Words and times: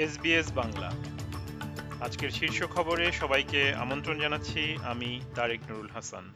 SBS 0.00 0.52
Bangla. 0.52 0.92
আজকের 2.00 2.30
শীর্ষ 2.30 2.62
খবরে 2.62 3.12
সবাইকে 3.12 3.74
আমন্ত্রণ 3.74 4.20
জানাচ্ছি, 4.20 4.76
আমি 4.82 5.20
তারেক 5.34 5.60
নুরুল 5.70 5.88
হাসান। 5.88 6.32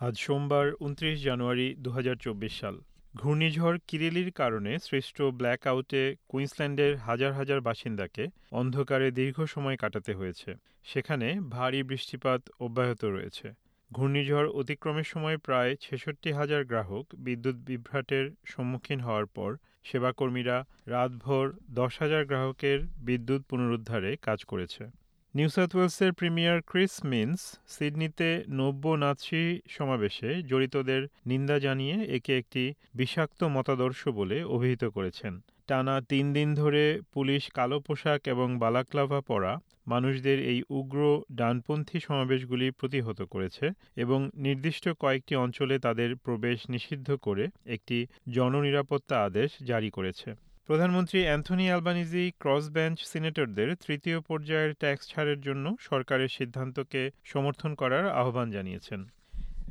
আজ 0.00 0.18
সোমবার, 0.18 0.72
উনত্রিশ 0.80 1.22
জানুয়ারি 1.22 1.74
দুহাজার 1.78 2.16
চব্বিশ 2.16 2.60
সাল। 2.60 2.80
ঘূর্ণিঝড় 3.16 3.78
কিরেলির 3.88 4.32
কারণে 4.32 4.78
সৃষ্ট 4.78 5.22
ব্ল্যাক 5.22 5.66
আউটে 5.66 6.16
কুইন্সল্যান্ডের 6.28 6.96
হাজার 6.96 7.32
হাজার 7.32 7.60
বাসিন্দাকে 7.60 8.26
অন্ধকারে 8.52 9.10
দীর্ঘ 9.10 9.44
সময় 9.44 9.76
কাটাতে 9.76 10.14
হয়েছে। 10.14 10.54
সেখানে 10.84 11.40
ভারী 11.40 11.82
বৃষ্টিপাত 11.82 12.50
অব্যাহত 12.60 13.04
রয়েছে। 13.04 13.52
ঘূর্ণিঝড় 13.92 14.48
অতিক্রমের 14.50 15.04
সময় 15.04 15.38
প্রায় 15.38 15.70
ছেষট্টি 15.80 16.30
হাজার 16.32 16.62
গ্রাহক 16.64 17.04
বিদ্যুৎ 17.18 17.56
বিভ্রাটের 17.68 18.24
সম্মুখীন 18.44 19.00
হওয়ার 19.00 19.26
পর 19.26 19.50
সেবাকর্মীরা 19.84 20.56
রাতভর 20.86 21.46
দশ 21.70 21.92
হাজার 21.98 22.22
গ্রাহকের 22.24 22.78
বিদ্যুৎ 22.98 23.42
পুনরুদ্ধারে 23.50 24.10
কাজ 24.22 24.38
করেছে। 24.44 24.82
নিউ 25.34 25.48
সাউথ 25.48 25.72
ওয়েলসের 25.74 26.12
প্রিমিয়ার 26.12 26.58
ক্রিস 26.60 26.94
মিন্স 27.04 27.40
সিডনিতে 27.66 28.30
নব্য 28.60 28.84
নাৎসি 28.94 29.42
সমাবেশে 29.68 30.30
জড়িতদের 30.42 31.02
নিন্দা 31.26 31.56
জানিয়ে 31.58 31.96
একে 32.16 32.32
একটি 32.38 32.64
বিষাক্ত 32.94 33.40
মতাদর্শ 33.56 34.00
বলে 34.08 34.38
অভিহিত 34.44 34.84
করেছেন। 34.84 35.32
টানা 35.68 35.94
তিন 36.00 36.26
দিন 36.32 36.48
ধরে 36.54 36.82
পুলিশ 37.12 37.42
কালো 37.50 37.78
পোশাক 37.80 38.20
এবং 38.28 38.48
বালাক্লাভা 38.58 39.20
পরা 39.20 39.52
মানুষদের 39.86 40.38
এই 40.42 40.60
উগ্র 40.70 41.00
ডানপন্থী 41.32 41.98
সমাবেশগুলি 42.00 42.66
প্রতিহত 42.70 43.20
করেছে 43.22 43.66
এবং 43.96 44.18
নির্দিষ্ট 44.36 44.84
কয়েকটি 45.00 45.34
অঞ্চলে 45.36 45.74
তাদের 45.78 46.10
প্রবেশ 46.16 46.58
নিষিদ্ধ 46.70 47.08
করে 47.16 47.44
একটি 47.66 47.98
জননিরাপত্তা 48.28 49.16
আদেশ 49.24 49.50
জারি 49.62 49.90
করেছে। 49.90 50.28
প্রধানমন্ত্রী 50.66 51.20
অ্যান্থনি 51.24 51.66
অ্যালবানিজি 51.68 52.24
ক্রস 52.40 52.64
বেঞ্চ 52.70 52.98
সিনেটরদের 53.02 53.68
তৃতীয় 53.76 54.18
পর্যায়ের 54.20 54.72
ট্যাক্স 54.74 55.04
ছাড়ের 55.08 55.38
জন্য 55.40 55.64
সরকারের 55.80 56.28
সিদ্ধান্তকে 56.28 57.02
সমর্থন 57.24 57.74
করার 57.74 58.04
আহ্বান 58.12 58.46
জানিয়েছেন। 58.50 59.00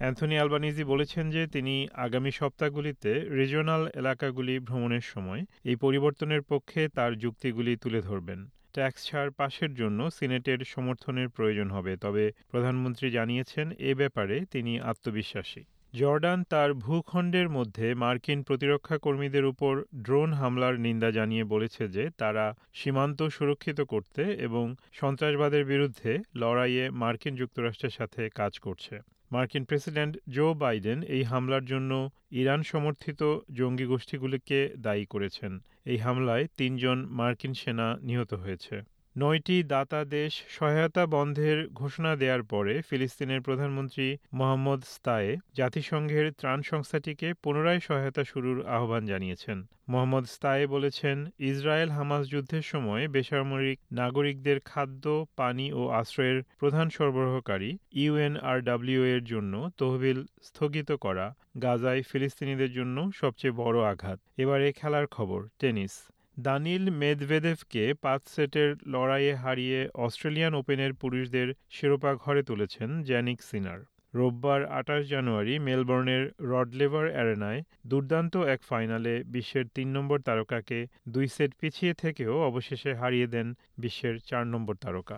অ্যান্থনি 0.01 0.35
অ্যালবানিজি 0.37 0.83
বলেছেন 0.83 1.25
যে 1.29 1.41
তিনি 1.47 1.75
আগামী 2.05 2.31
সপ্তাহগুলিতে 2.31 3.11
রিজিওনাল 3.37 3.83
এলাকাগুলি 3.95 4.55
ভ্রমণের 4.59 5.05
সময় 5.13 5.41
এই 5.65 5.75
পরিবর্তনের 5.75 6.41
পক্ষে 6.41 6.81
তার 6.87 7.11
যুক্তিগুলি 7.17 7.73
তুলে 7.75 7.99
ধরবেন। 8.01 8.39
ট্যাক্স 8.73 9.01
ছাড় 9.05 9.31
পাশের 9.37 9.71
জন্য 9.73 9.99
সিনেটের 10.11 10.59
সমর্থনের 10.65 11.29
প্রয়োজন 11.29 11.67
হবে, 11.69 11.93
তবে 11.97 12.23
প্রধানমন্ত্রী 12.51 13.07
জানিয়েছেন 13.11 13.67
এ 13.89 13.91
ব্যাপারে 13.95 14.35
তিনি 14.51 14.73
আত্মবিশ্বাসী। 14.79 15.61
জর্ডান 15.93 16.39
তার 16.43 16.69
ভূখণ্ডের 16.73 17.47
মধ্যে 17.49 17.87
মার্কিন 17.93 18.39
প্রতিরক্ষা 18.43 18.97
কর্মীদের 18.97 19.45
উপর 19.45 19.73
ড্রোন 20.01 20.29
হামলার 20.33 20.75
নিন্দা 20.79 21.09
জানিয়ে 21.11 21.43
বলেছে 21.43 21.83
যে 21.87 22.03
তারা 22.17 22.45
সীমান্ত 22.73 23.19
সুরক্ষিত 23.27 23.79
করতে 23.81 24.23
এবং 24.47 24.65
সন্ত্রাসবাদের 24.91 25.63
বিরুদ্ধে 25.65 26.11
লড়াইয়ে 26.35 26.85
মার্কিন 27.01 27.33
যুক্তরাষ্ট্রের 27.35 27.97
সাথে 27.99 28.21
কাজ 28.35 28.53
করছে। 28.59 28.95
মার্কিন 29.31 29.63
প্রেসিডেন্ট 29.65 30.13
জো 30.29 30.45
বাইডেন 30.53 30.99
এই 31.07 31.23
হামলার 31.23 31.65
জন্য 31.65 31.91
ইরান 32.31 32.61
সমর্থিত 32.63 33.21
জঙ্গি 33.53 33.85
গোষ্ঠীগুলিকে 33.85 34.59
দায়ী 34.77 35.05
করেছেন। 35.05 35.51
এই 35.85 35.97
হামলায় 35.97 36.45
তিনজন 36.57 36.97
মার্কিন 37.09 37.53
সেনা 37.53 37.87
নিহত 38.01 38.31
হয়েছে। 38.33 38.75
নয়টি 39.15 39.63
দাতা 39.63 40.05
দেশ 40.05 40.43
সহায়তা 40.49 41.05
বন্ধের 41.05 41.67
ঘোষণা 41.73 42.15
দেওয়ার 42.15 42.43
পরে 42.43 42.81
ফিলিস্তিনের 42.89 43.41
প্রধানমন্ত্রী 43.41 44.17
মোহাম্মদ 44.33 44.81
স্তায়ে 44.83 45.37
জাতিসংঘের 45.55 46.31
ত্রাণ 46.31 46.61
সংস্থাটিকে 46.61 47.33
পুনরায় 47.33 47.79
সহায়তা 47.79 48.23
শুরুর 48.23 48.65
আহ্বান 48.65 49.05
জানিয়েছেন। 49.05 49.67
মোহাম্মদ 49.89 50.25
স্তায়ে 50.25 50.67
বলেছেন, 50.67 51.29
ইসরায়েল 51.39 51.89
হামাস 51.89 52.29
যুদ্ধের 52.29 52.61
সময় 52.61 53.07
বেসামরিক 53.07 53.79
নাগরিকদের 53.91 54.59
খাদ্য, 54.65 55.25
পানি 55.35 55.73
ও 55.73 55.89
আশ্রয়ের 55.89 56.43
প্রধান 56.59 56.89
সরবরাহকারী 56.89 57.77
ইউএনআরডব্লিউ 57.91 59.03
এর 59.05 59.23
জন্য 59.23 59.69
তহবিল 59.77 60.23
স্থগিত 60.43 60.91
করা 60.91 61.35
গাজায় 61.61 62.01
ফিলিস্তিনিদের 62.01 62.71
জন্য 62.71 63.11
সবচেয়ে 63.15 63.51
বড় 63.51 63.77
আঘাত। 63.83 64.19
এবারে 64.37 64.71
খেলার 64.71 65.07
খবর, 65.07 65.47
টেনিস। 65.59 65.93
দানিল 66.37 66.83
মেদভেদেভকে 66.91 67.83
পাঁচ 68.01 68.21
সেটের 68.27 68.69
লড়াইয়ে 68.85 69.33
হারিয়ে 69.35 69.79
অস্ট্রেলিয়ান 70.05 70.53
ওপেনের 70.55 70.91
পুরুষদের 70.93 71.47
শিরোপা 71.69 72.11
ঘরে 72.15 72.41
তুলেছেন 72.43 72.89
জ্যানিক 73.03 73.39
সিনার। 73.41 73.79
রোববার 74.13 74.61
আঠাশ 74.79 75.03
জানুয়ারি 75.07 75.53
মেলবোর্নের 75.59 76.23
রডলেভার 76.51 77.07
অ্যারেনায় 77.11 77.61
দুর্দান্ত 77.85 78.33
এক 78.53 78.61
ফাইনালে 78.61 79.13
বিশ্বের 79.27 79.65
তিন 79.75 79.87
নম্বর 79.87 80.17
তারকাকে 80.21 80.79
দুই 81.07 81.27
সেট 81.27 81.51
পিছিয়ে 81.59 81.93
থেকেও 81.93 82.33
অবশেষে 82.49 82.91
হারিয়ে 82.93 83.27
দেন 83.27 83.47
বিশ্বের 83.77 84.15
চার 84.29 84.43
নম্বর 84.47 84.75
তারকা। 84.75 85.17